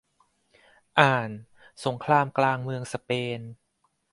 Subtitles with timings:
[0.99, 1.29] อ่าน
[1.85, 3.39] สงครามกลางเมืองสเปน